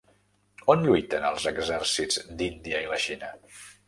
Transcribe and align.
On 0.73 0.85
lluiten 0.85 1.27
els 1.29 1.45
exèrcits 1.51 2.17
d'Índia 2.39 2.81
i 2.87 2.89
la 2.95 2.99
Xina? 3.05 3.31